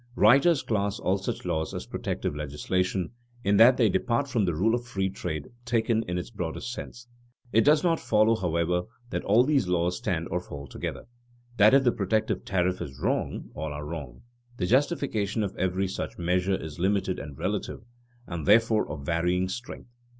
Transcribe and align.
_Writers 0.15 0.63
class 0.63 0.97
all 0.97 1.19
such 1.19 1.45
laws 1.45 1.75
as 1.75 1.85
protective 1.85 2.35
legislation, 2.35 3.11
in 3.43 3.57
that 3.57 3.77
they 3.77 3.87
depart 3.87 4.27
from 4.27 4.45
the 4.45 4.55
rule 4.55 4.73
of 4.73 4.83
free 4.83 5.11
trade 5.11 5.49
taken 5.63 6.01
in 6.07 6.17
its 6.17 6.31
broadest 6.31 6.73
sense. 6.73 7.07
It 7.53 7.61
does 7.63 7.83
not 7.83 7.99
follow, 7.99 8.35
however, 8.35 8.85
that 9.11 9.23
all 9.23 9.43
these 9.43 9.67
laws 9.67 9.97
stand 9.97 10.27
or 10.31 10.39
fall 10.39 10.65
together, 10.65 11.05
that 11.57 11.75
if 11.75 11.83
the 11.83 11.91
protective 11.91 12.45
tariff 12.45 12.81
is 12.81 12.99
wrong, 12.99 13.51
all 13.53 13.71
are 13.71 13.85
wrong. 13.85 14.23
The 14.57 14.65
justification 14.65 15.43
of 15.43 15.55
every 15.55 15.87
such 15.87 16.17
measure 16.17 16.55
is 16.55 16.79
limited 16.79 17.19
and 17.19 17.37
relative, 17.37 17.83
and 18.25 18.47
therefore 18.47 18.89
of 18.89 19.05
varying 19.05 19.49
strength. 19.49 19.91